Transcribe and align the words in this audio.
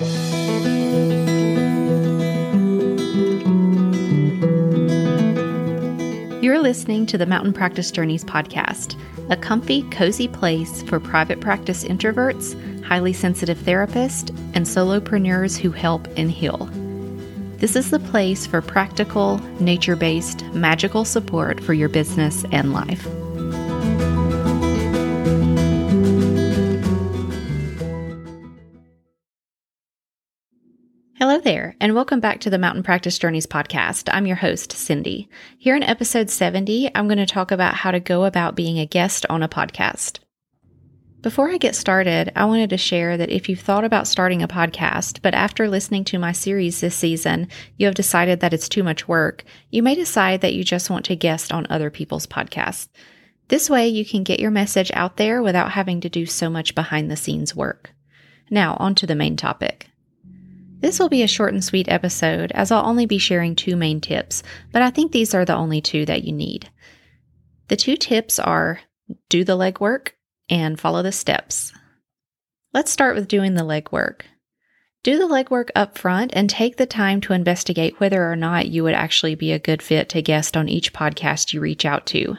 You're 0.00 0.08
listening 6.58 7.04
to 7.04 7.18
the 7.18 7.26
Mountain 7.26 7.52
Practice 7.52 7.90
Journeys 7.90 8.24
podcast, 8.24 8.98
a 9.28 9.36
comfy, 9.36 9.82
cozy 9.90 10.26
place 10.26 10.82
for 10.84 11.00
private 11.00 11.42
practice 11.42 11.84
introverts, 11.84 12.82
highly 12.82 13.12
sensitive 13.12 13.58
therapists, 13.58 14.30
and 14.54 14.64
solopreneurs 14.64 15.58
who 15.58 15.70
help 15.70 16.08
and 16.16 16.30
heal. 16.30 16.70
This 17.58 17.76
is 17.76 17.90
the 17.90 17.98
place 17.98 18.46
for 18.46 18.62
practical, 18.62 19.36
nature 19.60 19.96
based, 19.96 20.46
magical 20.54 21.04
support 21.04 21.62
for 21.62 21.74
your 21.74 21.90
business 21.90 22.46
and 22.52 22.72
life. 22.72 23.06
And 31.80 31.94
welcome 31.94 32.20
back 32.20 32.40
to 32.40 32.50
the 32.50 32.58
Mountain 32.58 32.82
Practice 32.82 33.18
Journeys 33.18 33.46
podcast. 33.46 34.10
I'm 34.12 34.26
your 34.26 34.36
host, 34.36 34.70
Cindy. 34.70 35.30
Here 35.56 35.74
in 35.74 35.82
episode 35.82 36.28
70, 36.28 36.90
I'm 36.94 37.08
going 37.08 37.16
to 37.16 37.24
talk 37.24 37.50
about 37.50 37.72
how 37.72 37.90
to 37.90 37.98
go 37.98 38.26
about 38.26 38.54
being 38.54 38.78
a 38.78 38.84
guest 38.84 39.24
on 39.30 39.42
a 39.42 39.48
podcast. 39.48 40.18
Before 41.22 41.48
I 41.48 41.56
get 41.56 41.74
started, 41.74 42.32
I 42.36 42.44
wanted 42.44 42.68
to 42.70 42.76
share 42.76 43.16
that 43.16 43.30
if 43.30 43.48
you've 43.48 43.60
thought 43.60 43.84
about 43.84 44.06
starting 44.06 44.42
a 44.42 44.48
podcast, 44.48 45.22
but 45.22 45.32
after 45.32 45.70
listening 45.70 46.04
to 46.04 46.18
my 46.18 46.32
series 46.32 46.80
this 46.80 46.94
season, 46.94 47.48
you 47.78 47.86
have 47.86 47.94
decided 47.94 48.40
that 48.40 48.52
it's 48.52 48.68
too 48.68 48.82
much 48.82 49.08
work, 49.08 49.44
you 49.70 49.82
may 49.82 49.94
decide 49.94 50.42
that 50.42 50.52
you 50.52 50.62
just 50.62 50.90
want 50.90 51.06
to 51.06 51.16
guest 51.16 51.50
on 51.50 51.66
other 51.70 51.88
people's 51.88 52.26
podcasts. 52.26 52.88
This 53.48 53.70
way, 53.70 53.88
you 53.88 54.04
can 54.04 54.22
get 54.22 54.38
your 54.38 54.50
message 54.50 54.90
out 54.92 55.16
there 55.16 55.42
without 55.42 55.72
having 55.72 56.02
to 56.02 56.10
do 56.10 56.26
so 56.26 56.50
much 56.50 56.74
behind 56.74 57.10
the 57.10 57.16
scenes 57.16 57.56
work. 57.56 57.94
Now, 58.50 58.76
on 58.78 58.94
to 58.96 59.06
the 59.06 59.14
main 59.14 59.36
topic. 59.36 59.89
This 60.80 60.98
will 60.98 61.10
be 61.10 61.22
a 61.22 61.28
short 61.28 61.52
and 61.52 61.62
sweet 61.62 61.88
episode, 61.88 62.52
as 62.52 62.72
I'll 62.72 62.86
only 62.86 63.06
be 63.06 63.18
sharing 63.18 63.54
two 63.54 63.76
main 63.76 64.00
tips, 64.00 64.42
but 64.72 64.82
I 64.82 64.90
think 64.90 65.12
these 65.12 65.34
are 65.34 65.44
the 65.44 65.54
only 65.54 65.80
two 65.80 66.06
that 66.06 66.24
you 66.24 66.32
need. 66.32 66.70
The 67.68 67.76
two 67.76 67.96
tips 67.96 68.38
are 68.38 68.80
do 69.28 69.44
the 69.44 69.56
legwork 69.56 70.10
and 70.48 70.80
follow 70.80 71.02
the 71.02 71.12
steps. 71.12 71.72
Let's 72.72 72.90
start 72.90 73.14
with 73.14 73.28
doing 73.28 73.54
the 73.54 73.62
legwork. 73.62 74.22
Do 75.02 75.18
the 75.18 75.28
legwork 75.28 75.70
up 75.74 75.98
front 75.98 76.32
and 76.34 76.48
take 76.48 76.76
the 76.76 76.86
time 76.86 77.20
to 77.22 77.32
investigate 77.32 78.00
whether 78.00 78.30
or 78.30 78.36
not 78.36 78.68
you 78.68 78.82
would 78.82 78.94
actually 78.94 79.34
be 79.34 79.52
a 79.52 79.58
good 79.58 79.82
fit 79.82 80.08
to 80.10 80.22
guest 80.22 80.56
on 80.56 80.68
each 80.68 80.92
podcast 80.92 81.52
you 81.52 81.60
reach 81.60 81.84
out 81.84 82.06
to. 82.06 82.36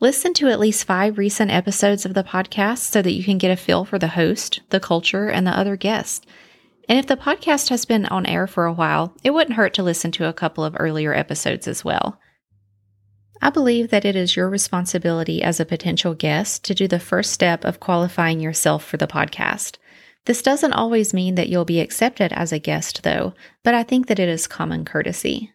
Listen 0.00 0.32
to 0.34 0.48
at 0.48 0.60
least 0.60 0.84
five 0.84 1.18
recent 1.18 1.50
episodes 1.50 2.06
of 2.06 2.14
the 2.14 2.24
podcast 2.24 2.78
so 2.78 3.02
that 3.02 3.12
you 3.12 3.22
can 3.22 3.38
get 3.38 3.50
a 3.50 3.56
feel 3.56 3.84
for 3.84 3.98
the 3.98 4.08
host, 4.08 4.60
the 4.70 4.80
culture, 4.80 5.28
and 5.28 5.46
the 5.46 5.50
other 5.56 5.76
guests. 5.76 6.26
And 6.90 6.98
if 6.98 7.06
the 7.06 7.16
podcast 7.16 7.68
has 7.68 7.84
been 7.84 8.04
on 8.06 8.26
air 8.26 8.48
for 8.48 8.64
a 8.64 8.72
while, 8.72 9.14
it 9.22 9.30
wouldn't 9.30 9.54
hurt 9.54 9.74
to 9.74 9.82
listen 9.84 10.10
to 10.10 10.26
a 10.26 10.32
couple 10.32 10.64
of 10.64 10.74
earlier 10.76 11.14
episodes 11.14 11.68
as 11.68 11.84
well. 11.84 12.18
I 13.40 13.50
believe 13.50 13.90
that 13.90 14.04
it 14.04 14.16
is 14.16 14.34
your 14.34 14.50
responsibility 14.50 15.40
as 15.40 15.60
a 15.60 15.64
potential 15.64 16.14
guest 16.14 16.64
to 16.64 16.74
do 16.74 16.88
the 16.88 16.98
first 16.98 17.30
step 17.30 17.64
of 17.64 17.78
qualifying 17.78 18.40
yourself 18.40 18.84
for 18.84 18.96
the 18.96 19.06
podcast. 19.06 19.76
This 20.24 20.42
doesn't 20.42 20.72
always 20.72 21.14
mean 21.14 21.36
that 21.36 21.48
you'll 21.48 21.64
be 21.64 21.78
accepted 21.78 22.32
as 22.32 22.50
a 22.50 22.58
guest, 22.58 23.04
though, 23.04 23.34
but 23.62 23.72
I 23.72 23.84
think 23.84 24.08
that 24.08 24.18
it 24.18 24.28
is 24.28 24.48
common 24.48 24.84
courtesy. 24.84 25.52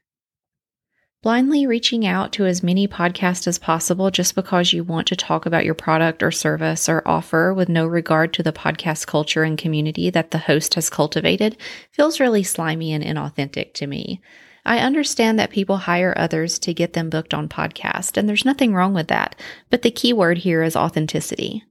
Blindly 1.25 1.65
reaching 1.65 2.05
out 2.05 2.33
to 2.33 2.45
as 2.45 2.61
many 2.61 2.87
podcasts 2.87 3.47
as 3.47 3.57
possible 3.57 4.11
just 4.11 4.35
because 4.35 4.73
you 4.73 4.83
want 4.83 5.07
to 5.07 5.15
talk 5.15 5.47
about 5.47 5.65
your 5.65 5.73
product 5.73 6.21
or 6.21 6.29
service 6.29 6.87
or 6.87 7.01
offer 7.03 7.51
with 7.51 7.67
no 7.67 7.87
regard 7.87 8.31
to 8.33 8.43
the 8.43 8.53
podcast 8.53 9.07
culture 9.07 9.41
and 9.41 9.57
community 9.57 10.11
that 10.11 10.29
the 10.29 10.37
host 10.37 10.75
has 10.75 10.87
cultivated 10.87 11.57
feels 11.89 12.19
really 12.19 12.43
slimy 12.43 12.93
and 12.93 13.03
inauthentic 13.03 13.73
to 13.73 13.87
me. 13.87 14.21
I 14.67 14.77
understand 14.77 15.39
that 15.39 15.49
people 15.49 15.77
hire 15.77 16.13
others 16.15 16.59
to 16.59 16.75
get 16.75 16.93
them 16.93 17.09
booked 17.09 17.33
on 17.33 17.49
podcast, 17.49 18.17
and 18.17 18.29
there's 18.29 18.45
nothing 18.45 18.75
wrong 18.75 18.93
with 18.93 19.07
that. 19.07 19.35
But 19.71 19.81
the 19.81 19.89
key 19.89 20.13
word 20.13 20.37
here 20.37 20.61
is 20.61 20.75
authenticity. 20.75 21.63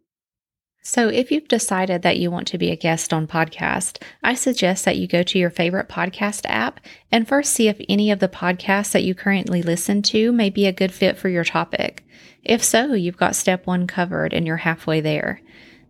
So, 0.87 1.09
if 1.09 1.33
you've 1.33 1.49
decided 1.49 2.03
that 2.03 2.19
you 2.19 2.31
want 2.31 2.47
to 2.49 2.59
be 2.59 2.71
a 2.71 2.77
guest 2.77 3.15
on 3.15 3.27
podcast, 3.27 4.03
I 4.23 4.35
suggest 4.35 4.85
that 4.85 4.99
you 4.99 5.07
go 5.07 5.23
to 5.23 5.39
your 5.39 5.49
favorite 5.49 5.89
podcast 5.89 6.43
app 6.45 6.79
and 7.11 7.27
first 7.27 7.55
see 7.55 7.69
if 7.69 7.81
any 7.89 8.11
of 8.11 8.19
the 8.19 8.29
podcasts 8.29 8.93
that 8.93 9.03
you 9.03 9.15
currently 9.15 9.63
listen 9.63 10.03
to 10.03 10.31
may 10.31 10.51
be 10.51 10.67
a 10.67 10.73
good 10.73 10.93
fit 10.93 11.17
for 11.17 11.31
your 11.31 11.43
topic. 11.43 12.05
If 12.43 12.63
so, 12.63 12.93
you've 12.93 13.17
got 13.17 13.35
step 13.35 13.67
one 13.67 13.87
covered 13.87 14.35
and 14.35 14.47
you're 14.47 14.59
halfway 14.59 15.01
there. 15.01 15.41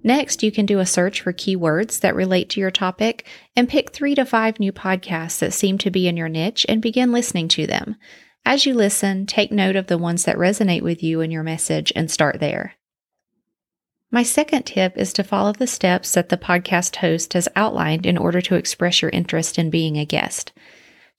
Next, 0.04 0.44
you 0.44 0.52
can 0.52 0.64
do 0.64 0.78
a 0.78 0.86
search 0.86 1.22
for 1.22 1.32
keywords 1.32 1.98
that 1.98 2.14
relate 2.14 2.48
to 2.50 2.60
your 2.60 2.70
topic 2.70 3.26
and 3.56 3.68
pick 3.68 3.90
three 3.90 4.14
to 4.14 4.24
five 4.24 4.60
new 4.60 4.72
podcasts 4.72 5.40
that 5.40 5.52
seem 5.52 5.76
to 5.78 5.90
be 5.90 6.06
in 6.06 6.16
your 6.16 6.28
niche 6.28 6.64
and 6.68 6.80
begin 6.80 7.10
listening 7.10 7.48
to 7.48 7.66
them. 7.66 7.96
As 8.46 8.64
you 8.64 8.74
listen, 8.74 9.26
take 9.26 9.50
note 9.50 9.74
of 9.74 9.88
the 9.88 9.98
ones 9.98 10.22
that 10.22 10.36
resonate 10.36 10.82
with 10.82 11.02
you 11.02 11.20
and 11.20 11.32
your 11.32 11.42
message 11.42 11.92
and 11.96 12.08
start 12.08 12.38
there. 12.38 12.74
My 14.14 14.22
second 14.22 14.62
tip 14.62 14.96
is 14.96 15.12
to 15.14 15.24
follow 15.24 15.50
the 15.50 15.66
steps 15.66 16.12
that 16.12 16.28
the 16.28 16.36
podcast 16.36 16.94
host 16.94 17.32
has 17.32 17.48
outlined 17.56 18.06
in 18.06 18.16
order 18.16 18.40
to 18.42 18.54
express 18.54 19.02
your 19.02 19.10
interest 19.10 19.58
in 19.58 19.70
being 19.70 19.96
a 19.96 20.04
guest. 20.04 20.52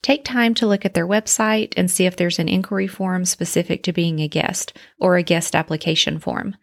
Take 0.01 0.23
time 0.23 0.53
to 0.53 0.65
look 0.65 0.85
at 0.85 0.93
their 0.93 1.05
website 1.05 1.73
and 1.75 1.91
see 1.91 2.05
if 2.05 2.15
there's 2.15 2.39
an 2.39 2.47
inquiry 2.47 2.87
form 2.87 3.25
specific 3.25 3.83
to 3.83 3.91
being 3.91 4.21
a 4.21 4.29
guest 4.29 4.77
or 4.97 5.17
a 5.17 5.23
guest 5.23 5.57
application 5.57 6.19
form. 6.19 6.55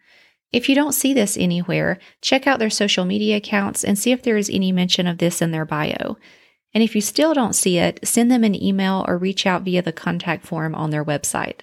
If 0.51 0.67
you 0.67 0.73
don't 0.73 0.93
see 0.93 1.13
this 1.13 1.37
anywhere, 1.37 1.99
check 2.19 2.47
out 2.47 2.57
their 2.57 2.71
social 2.71 3.05
media 3.05 3.37
accounts 3.37 3.83
and 3.83 3.95
see 3.95 4.11
if 4.11 4.23
there 4.23 4.35
is 4.35 4.49
any 4.49 4.71
mention 4.71 5.05
of 5.05 5.19
this 5.19 5.39
in 5.39 5.51
their 5.51 5.65
bio. 5.65 6.17
And 6.73 6.83
if 6.83 6.95
you 6.95 7.01
still 7.01 7.35
don't 7.35 7.53
see 7.53 7.77
it, 7.77 7.99
send 8.03 8.31
them 8.31 8.43
an 8.43 8.55
email 8.55 9.05
or 9.07 9.19
reach 9.19 9.45
out 9.45 9.61
via 9.61 9.83
the 9.83 9.93
contact 9.93 10.47
form 10.47 10.73
on 10.73 10.89
their 10.89 11.05
website. 11.05 11.59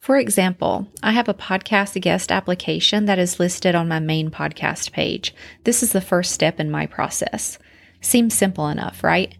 For 0.00 0.16
example, 0.16 0.88
I 1.02 1.12
have 1.12 1.28
a 1.28 1.34
podcast 1.34 2.00
guest 2.00 2.32
application 2.32 3.04
that 3.04 3.18
is 3.18 3.38
listed 3.38 3.74
on 3.74 3.86
my 3.86 4.00
main 4.00 4.30
podcast 4.30 4.92
page. 4.92 5.34
This 5.64 5.82
is 5.82 5.92
the 5.92 6.00
first 6.00 6.32
step 6.32 6.58
in 6.58 6.70
my 6.70 6.86
process. 6.86 7.58
Seems 8.00 8.32
simple 8.32 8.68
enough, 8.68 9.04
right? 9.04 9.36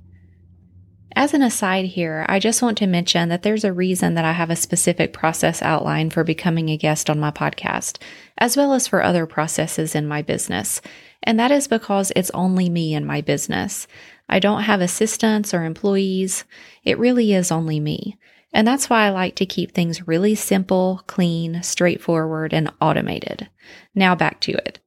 As 1.16 1.32
an 1.32 1.40
aside 1.40 1.86
here, 1.86 2.26
I 2.28 2.38
just 2.38 2.60
want 2.60 2.76
to 2.78 2.86
mention 2.86 3.30
that 3.30 3.42
there's 3.42 3.64
a 3.64 3.72
reason 3.72 4.14
that 4.14 4.26
I 4.26 4.32
have 4.32 4.50
a 4.50 4.54
specific 4.54 5.14
process 5.14 5.62
outline 5.62 6.10
for 6.10 6.24
becoming 6.24 6.68
a 6.68 6.76
guest 6.76 7.08
on 7.08 7.18
my 7.18 7.30
podcast, 7.30 7.96
as 8.36 8.54
well 8.54 8.74
as 8.74 8.86
for 8.86 9.02
other 9.02 9.24
processes 9.26 9.94
in 9.94 10.06
my 10.06 10.20
business. 10.20 10.82
And 11.22 11.40
that 11.40 11.50
is 11.50 11.68
because 11.68 12.12
it's 12.14 12.30
only 12.32 12.68
me 12.68 12.94
and 12.94 13.06
my 13.06 13.22
business. 13.22 13.88
I 14.28 14.38
don't 14.38 14.64
have 14.64 14.82
assistants 14.82 15.54
or 15.54 15.64
employees. 15.64 16.44
It 16.84 16.98
really 16.98 17.32
is 17.32 17.50
only 17.50 17.80
me. 17.80 18.18
And 18.52 18.66
that's 18.66 18.90
why 18.90 19.06
I 19.06 19.10
like 19.10 19.36
to 19.36 19.46
keep 19.46 19.72
things 19.72 20.08
really 20.08 20.34
simple, 20.34 21.02
clean, 21.06 21.62
straightforward, 21.62 22.52
and 22.52 22.72
automated. 22.80 23.48
Now 23.94 24.14
back 24.14 24.40
to 24.40 24.52
it. 24.52 24.80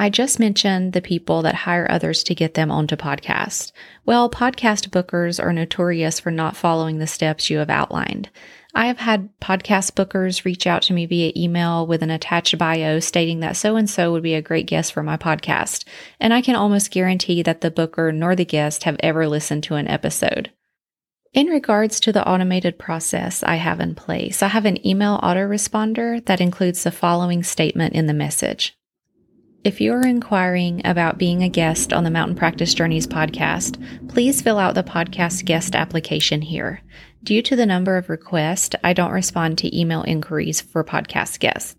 I 0.00 0.10
just 0.10 0.38
mentioned 0.38 0.92
the 0.92 1.02
people 1.02 1.42
that 1.42 1.56
hire 1.56 1.90
others 1.90 2.22
to 2.24 2.34
get 2.34 2.54
them 2.54 2.70
onto 2.70 2.94
podcasts. 2.94 3.72
Well, 4.06 4.30
podcast 4.30 4.90
bookers 4.90 5.42
are 5.42 5.52
notorious 5.52 6.20
for 6.20 6.30
not 6.30 6.56
following 6.56 6.98
the 6.98 7.08
steps 7.08 7.50
you 7.50 7.58
have 7.58 7.70
outlined. 7.70 8.30
I 8.74 8.86
have 8.86 8.98
had 8.98 9.30
podcast 9.40 9.94
bookers 9.94 10.44
reach 10.44 10.68
out 10.68 10.82
to 10.82 10.92
me 10.92 11.04
via 11.06 11.32
email 11.34 11.84
with 11.84 12.02
an 12.02 12.10
attached 12.10 12.56
bio 12.58 13.00
stating 13.00 13.40
that 13.40 13.56
so 13.56 13.74
and 13.74 13.90
so 13.90 14.12
would 14.12 14.22
be 14.22 14.34
a 14.34 14.42
great 14.42 14.66
guest 14.66 14.92
for 14.92 15.02
my 15.02 15.16
podcast, 15.16 15.84
and 16.20 16.32
I 16.32 16.42
can 16.42 16.54
almost 16.54 16.92
guarantee 16.92 17.42
that 17.42 17.60
the 17.60 17.70
booker 17.70 18.12
nor 18.12 18.36
the 18.36 18.44
guest 18.44 18.84
have 18.84 18.96
ever 19.00 19.26
listened 19.26 19.64
to 19.64 19.74
an 19.74 19.88
episode. 19.88 20.52
In 21.38 21.46
regards 21.46 22.00
to 22.00 22.10
the 22.10 22.28
automated 22.28 22.80
process 22.80 23.44
I 23.44 23.54
have 23.54 23.78
in 23.78 23.94
place, 23.94 24.42
I 24.42 24.48
have 24.48 24.64
an 24.64 24.84
email 24.84 25.20
autoresponder 25.20 26.26
that 26.26 26.40
includes 26.40 26.82
the 26.82 26.90
following 26.90 27.44
statement 27.44 27.94
in 27.94 28.06
the 28.06 28.12
message. 28.12 28.76
If 29.62 29.80
you 29.80 29.92
are 29.92 30.04
inquiring 30.04 30.84
about 30.84 31.16
being 31.16 31.44
a 31.44 31.48
guest 31.48 31.92
on 31.92 32.02
the 32.02 32.10
Mountain 32.10 32.34
Practice 32.34 32.74
Journeys 32.74 33.06
podcast, 33.06 33.78
please 34.08 34.42
fill 34.42 34.58
out 34.58 34.74
the 34.74 34.82
podcast 34.82 35.44
guest 35.44 35.76
application 35.76 36.42
here. 36.42 36.82
Due 37.22 37.42
to 37.42 37.54
the 37.54 37.66
number 37.66 37.96
of 37.96 38.08
requests, 38.08 38.74
I 38.82 38.92
don't 38.92 39.12
respond 39.12 39.58
to 39.58 39.78
email 39.80 40.02
inquiries 40.02 40.60
for 40.60 40.82
podcast 40.82 41.38
guests, 41.38 41.76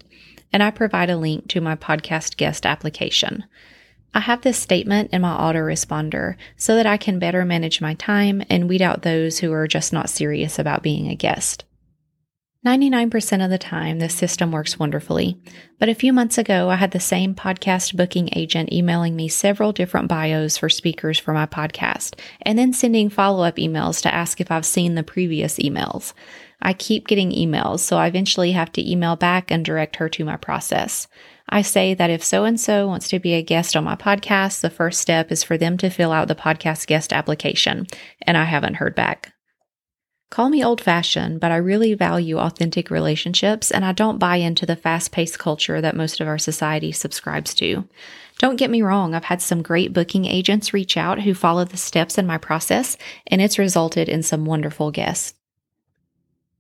and 0.54 0.64
I 0.64 0.72
provide 0.72 1.10
a 1.10 1.18
link 1.18 1.50
to 1.50 1.60
my 1.60 1.76
podcast 1.76 2.38
guest 2.38 2.66
application. 2.66 3.44
I 4.14 4.22
have 4.22 4.42
this 4.42 4.58
statement 4.58 5.12
in 5.14 5.22
my 5.22 5.38
autoresponder 5.38 6.36
so 6.58 6.76
that 6.76 6.86
I 6.86 6.98
can 6.98 7.20
better 7.20 7.46
manage 7.46 7.82
my 7.82 7.94
time 7.94 8.44
and 8.50 8.68
weed 8.68 8.82
out 8.82 9.04
those 9.04 9.40
who 9.40 9.52
are 9.54 9.68
just 9.68 9.94
not 9.94 10.10
serious 10.10 10.58
about 10.58 10.84
being 10.84 11.08
a 11.08 11.16
guest. 11.16 11.66
99% 12.66 13.44
of 13.44 13.50
the 13.50 13.58
time, 13.58 14.00
this 14.00 14.14
system 14.14 14.52
works 14.52 14.78
wonderfully. 14.78 15.40
But 15.80 15.88
a 15.88 15.96
few 15.96 16.12
months 16.12 16.38
ago, 16.38 16.70
I 16.70 16.76
had 16.76 16.92
the 16.92 17.00
same 17.00 17.34
podcast 17.34 17.96
booking 17.96 18.30
agent 18.34 18.74
emailing 18.74 19.16
me 19.16 19.30
several 19.30 19.72
different 19.72 20.10
bios 20.10 20.58
for 20.58 20.68
speakers 20.68 21.18
for 21.18 21.34
my 21.34 21.46
podcast, 21.46 22.20
and 22.42 22.60
then 22.60 22.74
sending 22.74 23.10
follow 23.10 23.46
up 23.46 23.56
emails 23.56 24.02
to 24.02 24.14
ask 24.14 24.42
if 24.42 24.52
I've 24.52 24.66
seen 24.66 24.96
the 24.96 25.04
previous 25.04 25.58
emails. 25.58 26.12
I 26.62 26.74
keep 26.74 27.08
getting 27.08 27.32
emails, 27.32 27.80
so 27.80 27.96
I 27.96 28.08
eventually 28.08 28.52
have 28.52 28.74
to 28.74 28.92
email 28.92 29.16
back 29.16 29.52
and 29.52 29.64
direct 29.64 29.96
her 29.96 30.10
to 30.10 30.26
my 30.26 30.36
process. 30.36 31.08
I 31.52 31.64
say 31.64 31.96
that 31.96 32.12
if 32.12 32.24
so 32.24 32.44
and 32.44 32.60
so 32.60 32.88
wants 32.88 33.08
to 33.10 33.20
be 33.20 33.34
a 33.34 33.42
guest 33.42 33.76
on 33.76 33.84
my 33.84 33.96
podcast, 33.96 34.62
the 34.62 34.70
first 34.70 35.02
step 35.02 35.32
is 35.32 35.44
for 35.44 35.58
them 35.58 35.78
to 35.80 35.90
fill 35.90 36.12
out 36.12 36.28
the 36.28 36.36
podcast 36.36 36.86
guest 36.86 37.12
application, 37.12 37.88
and 38.22 38.38
I 38.38 38.44
haven't 38.44 38.76
heard 38.76 38.94
back. 38.94 39.34
Call 40.30 40.50
me 40.50 40.64
old 40.64 40.80
fashioned, 40.80 41.40
but 41.40 41.52
I 41.52 41.58
really 41.58 41.96
value 41.96 42.38
authentic 42.38 42.92
relationships 42.92 43.72
and 43.72 43.84
I 43.84 43.94
don't 43.94 44.20
buy 44.20 44.36
into 44.36 44.68
the 44.68 44.76
fast 44.76 45.12
paced 45.12 45.40
culture 45.40 45.82
that 45.82 45.96
most 45.96 46.22
of 46.22 46.28
our 46.28 46.38
society 46.38 46.92
subscribes 46.92 47.56
to. 47.56 47.90
Don't 48.38 48.56
get 48.56 48.70
me 48.70 48.84
wrong, 48.84 49.16
I've 49.16 49.24
had 49.24 49.42
some 49.42 49.64
great 49.64 49.92
booking 49.92 50.26
agents 50.26 50.72
reach 50.72 50.98
out 50.98 51.22
who 51.22 51.34
follow 51.34 51.66
the 51.66 51.78
steps 51.78 52.20
in 52.20 52.28
my 52.28 52.38
process, 52.38 52.96
and 53.26 53.42
it's 53.42 53.58
resulted 53.58 54.08
in 54.08 54.22
some 54.22 54.46
wonderful 54.46 54.92
guests. 54.92 55.34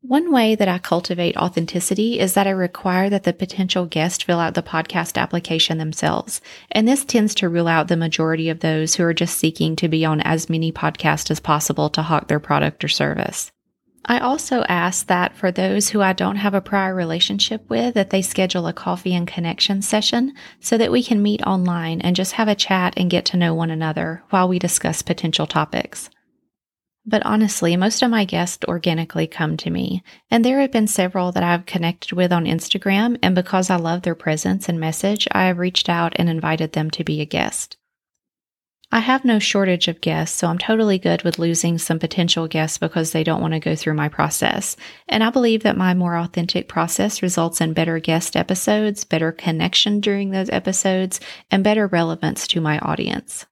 One 0.01 0.31
way 0.31 0.55
that 0.55 0.69
I 0.69 0.77
cultivate 0.77 1.35
authenticity 1.35 2.19
is 2.19 2.33
that 2.33 2.47
I 2.47 2.51
require 2.51 3.09
that 3.09 3.23
the 3.23 3.33
potential 3.33 3.85
guest 3.85 4.23
fill 4.23 4.39
out 4.39 4.53
the 4.53 4.63
podcast 4.63 5.17
application 5.17 5.77
themselves. 5.77 6.39
And 6.71 6.87
this 6.87 7.03
tends 7.03 7.35
to 7.35 7.49
rule 7.49 7.67
out 7.67 7.89
the 7.89 7.97
majority 7.97 8.47
of 8.47 8.61
those 8.61 8.95
who 8.95 9.03
are 9.03 9.13
just 9.13 9.37
seeking 9.37 9.75
to 9.75 9.89
be 9.89 10.05
on 10.05 10.21
as 10.21 10.49
many 10.49 10.71
podcasts 10.71 11.29
as 11.29 11.41
possible 11.41 11.89
to 11.89 12.01
hawk 12.01 12.29
their 12.29 12.39
product 12.39 12.81
or 12.85 12.87
service. 12.87 13.51
I 14.05 14.19
also 14.19 14.63
ask 14.69 15.07
that 15.07 15.35
for 15.35 15.51
those 15.51 15.89
who 15.89 16.01
I 16.01 16.13
don't 16.13 16.37
have 16.37 16.53
a 16.53 16.61
prior 16.61 16.95
relationship 16.95 17.69
with, 17.69 17.95
that 17.95 18.09
they 18.09 18.21
schedule 18.21 18.67
a 18.67 18.73
coffee 18.73 19.13
and 19.13 19.27
connection 19.27 19.81
session 19.81 20.33
so 20.61 20.77
that 20.77 20.93
we 20.93 21.03
can 21.03 21.21
meet 21.21 21.43
online 21.43 21.99
and 21.99 22.15
just 22.15 22.31
have 22.31 22.47
a 22.47 22.55
chat 22.55 22.93
and 22.95 23.11
get 23.11 23.25
to 23.25 23.37
know 23.37 23.53
one 23.53 23.69
another 23.69 24.23
while 24.29 24.47
we 24.47 24.59
discuss 24.59 25.01
potential 25.01 25.45
topics. 25.45 26.09
But 27.05 27.25
honestly, 27.25 27.75
most 27.75 28.01
of 28.01 28.11
my 28.11 28.25
guests 28.25 28.63
organically 28.67 29.25
come 29.25 29.57
to 29.57 29.69
me, 29.69 30.03
and 30.29 30.43
there 30.43 30.59
have 30.59 30.71
been 30.71 30.87
several 30.87 31.31
that 31.31 31.43
I've 31.43 31.65
connected 31.65 32.11
with 32.11 32.31
on 32.31 32.45
Instagram, 32.45 33.17
and 33.23 33.33
because 33.33 33.69
I 33.69 33.77
love 33.77 34.01
their 34.01 34.15
presence 34.15 34.69
and 34.69 34.79
message, 34.79 35.27
I 35.31 35.45
have 35.45 35.57
reached 35.57 35.89
out 35.89 36.13
and 36.17 36.29
invited 36.29 36.73
them 36.73 36.91
to 36.91 37.03
be 37.03 37.21
a 37.21 37.25
guest. 37.25 37.77
I 38.91 39.01
have 39.01 39.23
no 39.23 39.37
shortage 39.37 39.87
of 39.87 40.01
guests, 40.01 40.35
so 40.35 40.47
I'm 40.47 40.57
totally 40.57 40.97
good 40.97 41.21
with 41.21 41.37
losing 41.37 41.77
some 41.77 41.99
potential 41.99 42.47
guests 42.47 42.79
because 42.79 43.11
they 43.11 43.23
don't 43.23 43.41
want 43.41 43.53
to 43.53 43.59
go 43.59 43.75
through 43.75 43.93
my 43.93 44.09
process. 44.09 44.75
And 45.07 45.23
I 45.23 45.29
believe 45.29 45.61
that 45.61 45.77
my 45.77 45.93
more 45.93 46.17
authentic 46.17 46.67
process 46.67 47.21
results 47.21 47.61
in 47.61 47.73
better 47.73 47.99
guest 47.99 48.35
episodes, 48.35 49.03
better 49.03 49.31
connection 49.31 49.99
during 49.99 50.31
those 50.31 50.49
episodes, 50.49 51.19
and 51.51 51.63
better 51.63 51.85
relevance 51.85 52.47
to 52.47 52.61
my 52.61 52.79
audience. 52.79 53.45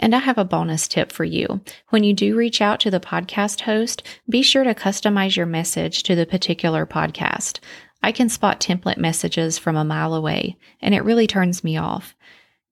And 0.00 0.14
I 0.14 0.18
have 0.18 0.38
a 0.38 0.44
bonus 0.44 0.88
tip 0.88 1.12
for 1.12 1.24
you. 1.24 1.60
When 1.90 2.02
you 2.02 2.14
do 2.14 2.34
reach 2.34 2.60
out 2.60 2.80
to 2.80 2.90
the 2.90 2.98
podcast 2.98 3.60
host, 3.60 4.02
be 4.28 4.42
sure 4.42 4.64
to 4.64 4.74
customize 4.74 5.36
your 5.36 5.46
message 5.46 6.02
to 6.04 6.16
the 6.16 6.26
particular 6.26 6.86
podcast. 6.86 7.60
I 8.02 8.10
can 8.10 8.30
spot 8.30 8.60
template 8.60 8.96
messages 8.96 9.58
from 9.58 9.76
a 9.76 9.84
mile 9.84 10.14
away, 10.14 10.56
and 10.80 10.94
it 10.94 11.04
really 11.04 11.26
turns 11.26 11.62
me 11.62 11.76
off. 11.76 12.16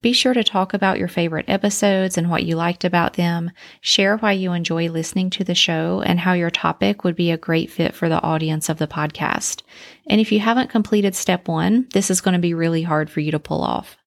Be 0.01 0.11
sure 0.11 0.33
to 0.33 0.43
talk 0.43 0.73
about 0.73 0.97
your 0.97 1.09
favorite 1.09 1.49
episodes 1.49 2.17
and 2.17 2.31
what 2.31 2.45
you 2.45 2.55
liked 2.55 2.83
about 2.83 3.13
them. 3.13 3.51
Share 3.81 4.17
why 4.17 4.31
you 4.31 4.53
enjoy 4.53 4.89
listening 4.89 5.29
to 5.31 5.43
the 5.43 5.53
show 5.53 6.01
and 6.01 6.19
how 6.19 6.33
your 6.33 6.49
topic 6.49 7.03
would 7.03 7.15
be 7.15 7.29
a 7.29 7.37
great 7.37 7.69
fit 7.69 7.93
for 7.93 8.09
the 8.09 8.23
audience 8.23 8.69
of 8.69 8.79
the 8.79 8.87
podcast. 8.87 9.61
And 10.07 10.19
if 10.19 10.31
you 10.31 10.39
haven't 10.39 10.71
completed 10.71 11.15
step 11.15 11.47
one, 11.47 11.89
this 11.93 12.09
is 12.09 12.21
going 12.21 12.33
to 12.33 12.39
be 12.39 12.55
really 12.55 12.81
hard 12.81 13.11
for 13.11 13.19
you 13.19 13.31
to 13.31 13.39
pull 13.39 13.61
off. 13.61 13.98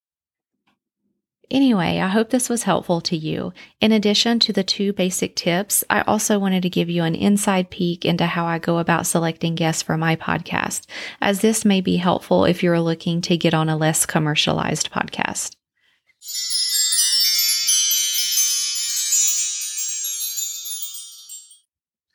Anyway, 1.50 1.98
I 1.98 2.08
hope 2.08 2.30
this 2.30 2.48
was 2.48 2.62
helpful 2.62 3.00
to 3.02 3.16
you. 3.16 3.52
In 3.80 3.92
addition 3.92 4.38
to 4.40 4.52
the 4.52 4.64
two 4.64 4.92
basic 4.92 5.36
tips, 5.36 5.84
I 5.90 6.00
also 6.02 6.38
wanted 6.38 6.62
to 6.62 6.70
give 6.70 6.88
you 6.88 7.02
an 7.02 7.14
inside 7.14 7.70
peek 7.70 8.04
into 8.04 8.26
how 8.26 8.46
I 8.46 8.58
go 8.58 8.78
about 8.78 9.06
selecting 9.06 9.54
guests 9.54 9.82
for 9.82 9.98
my 9.98 10.16
podcast, 10.16 10.86
as 11.20 11.40
this 11.40 11.64
may 11.64 11.80
be 11.80 11.96
helpful 11.96 12.44
if 12.44 12.62
you're 12.62 12.80
looking 12.80 13.20
to 13.22 13.36
get 13.36 13.54
on 13.54 13.68
a 13.68 13.76
less 13.76 14.06
commercialized 14.06 14.90
podcast. 14.90 15.56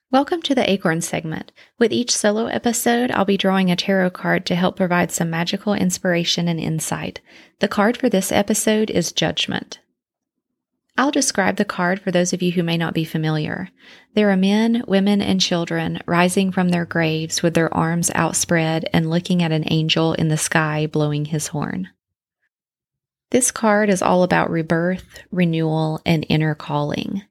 Welcome 0.10 0.42
to 0.44 0.56
the 0.56 0.72
Acorn 0.72 1.02
segment. 1.02 1.52
With 1.78 1.92
each 1.92 2.16
solo 2.16 2.46
episode, 2.46 3.12
I'll 3.12 3.26
be 3.26 3.36
drawing 3.36 3.70
a 3.70 3.76
tarot 3.76 4.12
card 4.12 4.46
to 4.46 4.56
help 4.56 4.78
provide 4.78 5.12
some 5.12 5.30
magical 5.30 5.74
inspiration 5.74 6.48
and 6.48 6.62
insight. 6.62 7.20
The 7.60 7.68
card 7.68 7.98
for 7.98 8.08
this 8.08 8.32
episode 8.32 8.90
is 8.90 9.12
Judgment. 9.12 9.80
I'll 10.98 11.12
describe 11.12 11.58
the 11.58 11.66
card 11.66 12.00
for 12.00 12.12
those 12.12 12.32
of 12.32 12.42
you 12.42 12.54
who 12.54 12.64
may 12.64 12.78
not 12.78 12.94
be 12.94 13.04
familiar. 13.04 13.68
There 14.14 14.30
are 14.32 14.38
men, 14.38 14.82
women, 14.88 15.22
and 15.22 15.42
children 15.42 16.00
rising 16.06 16.54
from 16.54 16.70
their 16.70 16.86
graves 16.86 17.44
with 17.44 17.54
their 17.54 17.72
arms 17.74 18.10
outspread 18.16 18.90
and 18.94 19.10
looking 19.10 19.44
at 19.44 19.52
an 19.52 19.66
angel 19.68 20.14
in 20.14 20.30
the 20.30 20.38
sky 20.38 20.88
blowing 20.88 21.26
his 21.26 21.48
horn. 21.48 21.90
This 23.32 23.52
card 23.52 23.90
is 23.90 24.02
all 24.02 24.24
about 24.24 24.52
rebirth, 24.52 25.20
renewal, 25.32 26.00
and 26.06 26.26
inner 26.30 26.56
calling. 26.56 27.24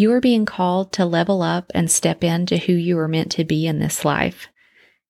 You 0.00 0.12
are 0.12 0.20
being 0.22 0.46
called 0.46 0.94
to 0.94 1.04
level 1.04 1.42
up 1.42 1.70
and 1.74 1.90
step 1.90 2.24
into 2.24 2.56
who 2.56 2.72
you 2.72 2.98
are 2.98 3.06
meant 3.06 3.30
to 3.32 3.44
be 3.44 3.66
in 3.66 3.80
this 3.80 4.02
life. 4.02 4.48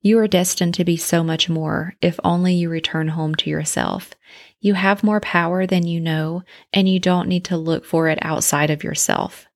You 0.02 0.18
are 0.18 0.26
destined 0.26 0.74
to 0.74 0.84
be 0.84 0.96
so 0.96 1.22
much 1.22 1.48
more 1.48 1.94
if 2.02 2.18
only 2.24 2.54
you 2.54 2.68
return 2.68 3.06
home 3.06 3.36
to 3.36 3.48
yourself. 3.48 4.10
You 4.58 4.74
have 4.74 5.04
more 5.04 5.20
power 5.20 5.64
than 5.64 5.86
you 5.86 6.00
know, 6.00 6.42
and 6.72 6.88
you 6.88 6.98
don't 6.98 7.28
need 7.28 7.44
to 7.44 7.56
look 7.56 7.84
for 7.84 8.08
it 8.08 8.18
outside 8.20 8.68
of 8.68 8.82
yourself. 8.82 9.46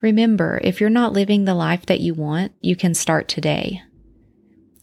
Remember, 0.00 0.58
if 0.64 0.80
you're 0.80 0.88
not 0.88 1.12
living 1.12 1.44
the 1.44 1.54
life 1.54 1.84
that 1.84 2.00
you 2.00 2.14
want, 2.14 2.52
you 2.62 2.76
can 2.76 2.94
start 2.94 3.28
today. 3.28 3.82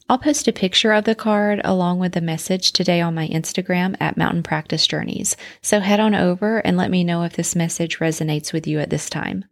I'll 0.09 0.18
post 0.18 0.48
a 0.48 0.54
picture 0.54 0.94
of 0.94 1.04
the 1.04 1.15
card 1.15 1.59
along 1.65 2.00
with 2.00 2.13
the 2.13 2.21
message 2.21 2.71
today 2.71 3.01
on 3.01 3.13
my 3.13 3.27
Instagram 3.27 3.98
at 4.00 4.15
Mountain 4.15 4.44
Practice 4.44 4.88
Journeys. 4.88 5.36
So 5.62 5.81
head 5.81 6.00
on 6.00 6.15
over 6.15 6.59
and 6.59 6.77
let 6.77 6.89
me 6.89 7.04
know 7.04 7.24
if 7.24 7.36
this 7.36 7.57
message 7.57 8.00
resonates 8.00 8.54
with 8.54 8.65
you 8.68 8.80
at 8.80 8.89
this 8.89 9.09
time. 9.09 9.44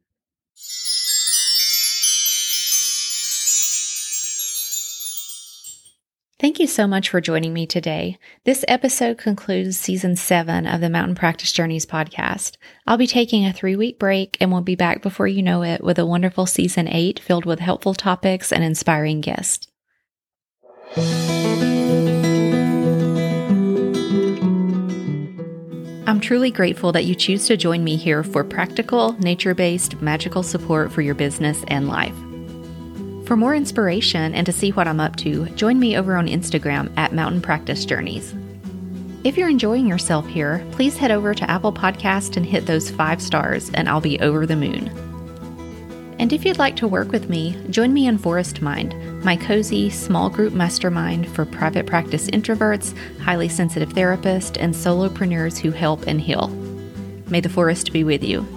Thank 6.40 6.60
you 6.60 6.68
so 6.68 6.86
much 6.88 7.10
for 7.10 7.20
joining 7.20 7.54
me 7.54 7.66
today. 7.66 8.18
This 8.46 8.64
episode 8.68 9.18
concludes 9.18 9.78
season 9.78 10.16
seven 10.16 10.68
of 10.68 10.80
the 10.80 10.90
Mountain 10.90 11.16
Practice 11.16 11.52
Journeys 11.52 11.86
podcast. 11.86 12.56
I'll 12.88 12.98
be 12.98 13.08
taking 13.08 13.46
a 13.46 13.52
three 13.52 13.76
week 13.76 14.00
break 14.00 14.38
and 14.40 14.52
we'll 14.52 14.62
be 14.62 14.76
back 14.76 15.02
before 15.02 15.28
you 15.28 15.42
know 15.42 15.64
it 15.64 15.84
with 15.84 16.00
a 16.00 16.06
wonderful 16.06 16.46
season 16.46 16.88
eight 16.88 17.20
filled 17.20 17.46
with 17.46 17.60
helpful 17.60 17.94
topics 17.94 18.54
and 18.54 18.64
inspiring 18.64 19.20
guests. 19.20 19.68
I'm 26.08 26.22
truly 26.22 26.52
grateful 26.52 26.94
that 26.94 27.04
you 27.04 27.16
choose 27.16 27.48
to 27.48 27.58
join 27.58 27.84
me 27.84 27.98
here 27.98 28.24
for 28.24 28.46
practical, 28.46 29.12
nature 29.20 29.54
based, 29.54 30.02
magical 30.02 30.42
support 30.42 30.94
for 30.94 31.02
your 31.02 31.16
business 31.16 31.66
and 31.68 31.90
life. 31.90 32.16
For 33.28 33.36
more 33.36 33.54
inspiration 33.54 34.34
and 34.34 34.46
to 34.46 34.54
see 34.54 34.72
what 34.72 34.88
I'm 34.88 35.02
up 35.02 35.18
to, 35.18 35.48
join 35.50 35.80
me 35.80 35.98
over 35.98 36.16
on 36.16 36.28
Instagram 36.28 36.98
at 36.98 37.12
Mountain 37.12 37.42
Practice 37.42 37.84
Journeys. 37.84 38.34
If 39.26 39.38
you're 39.38 39.50
enjoying 39.50 39.88
yourself 39.88 40.26
here, 40.28 40.66
please 40.72 40.96
head 40.96 41.12
over 41.12 41.34
to 41.34 41.52
Apple 41.52 41.74
Podcast 41.74 42.38
and 42.38 42.46
hit 42.46 42.68
those 42.68 42.90
five 42.90 43.22
stars, 43.22 43.70
and 43.74 43.90
I'll 43.90 44.00
be 44.00 44.20
over 44.22 44.46
the 44.46 44.56
moon. 44.56 45.15
And 46.18 46.32
if 46.32 46.46
you'd 46.46 46.58
like 46.58 46.78
to 46.78 46.88
work 46.88 47.12
with 47.12 47.30
me, 47.30 47.58
join 47.70 47.94
me 47.94 48.08
in 48.08 48.18
Forest 48.18 48.62
Mind, 48.62 48.96
my 49.24 49.36
cozy, 49.36 49.90
small 49.90 50.30
group 50.30 50.54
mastermind 50.54 51.28
for 51.28 51.46
private 51.46 51.86
practice 51.86 52.30
introverts, 52.30 52.98
highly 53.20 53.50
sensitive 53.50 53.90
therapists, 53.90 54.56
and 54.60 54.74
solopreneurs 54.74 55.58
who 55.60 55.72
help 55.72 56.08
and 56.08 56.22
heal. 56.22 56.48
May 57.28 57.42
the 57.42 57.50
forest 57.50 57.92
be 57.92 58.04
with 58.04 58.24
you. 58.24 58.55